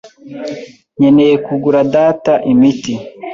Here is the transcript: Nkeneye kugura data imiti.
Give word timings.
Nkeneye 0.97 1.35
kugura 1.45 1.79
data 1.93 2.33
imiti. 2.53 2.93